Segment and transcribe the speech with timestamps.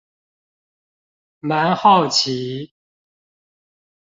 [1.41, 2.73] 蠻好奇